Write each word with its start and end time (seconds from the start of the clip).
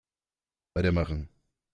Weitermachen! 0.73 1.29